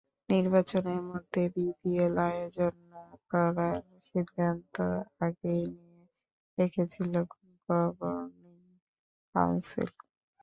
নির্বাচনের 0.29 1.01
মধ্যে 1.09 1.41
বিপিএল 1.55 2.15
আয়োজন 2.27 2.73
না 2.91 3.03
করার 3.31 3.77
সিদ্ধান্ত 4.09 4.75
আগেই 5.21 5.63
নিয়ে 5.75 6.03
রেখেছিল 6.57 7.13
গভর্নিং 7.69 8.59
কাউন্সিল। 9.35 9.89